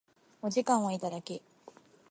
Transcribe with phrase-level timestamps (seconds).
[0.41, 1.43] お時間をいただき